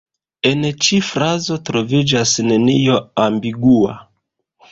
En 0.51 0.63
ĉi 0.85 0.97
frazo 1.09 1.57
troviĝas 1.67 2.33
nenio 2.47 2.97
ambigua. 3.27 3.93